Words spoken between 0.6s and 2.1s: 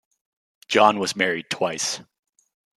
John was married twice.